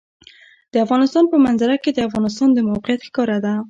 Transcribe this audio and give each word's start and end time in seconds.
د 0.73 0.75
افغانستان 0.85 1.23
په 1.31 1.37
منظره 1.45 1.75
کې 1.83 1.91
د 1.93 1.99
افغانستان 2.09 2.49
د 2.53 2.59
موقعیت 2.71 3.01
ښکاره 3.07 3.37
ده. 3.45 3.53